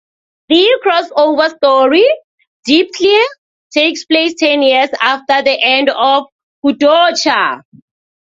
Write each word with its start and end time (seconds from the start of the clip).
The 0.49 0.79
crossover 0.83 1.55
story, 1.57 2.03
"Deep 2.65 2.91
Clear", 2.95 3.23
takes 3.71 4.03
place 4.05 4.33
ten 4.33 4.63
years 4.63 4.89
after 4.99 5.43
the 5.43 5.51
end 5.61 5.91
of 5.91 6.23
"Kodocha". 6.65 7.61